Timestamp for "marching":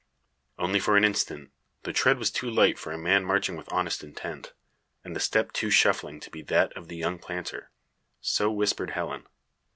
3.23-3.55